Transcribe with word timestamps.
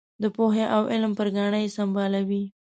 د 0.21 0.23
پوهې 0.35 0.65
او 0.75 0.83
علم 0.91 1.11
پر 1.19 1.27
ګاڼه 1.35 1.59
یې 1.63 1.73
سمبالوي. 1.77 2.43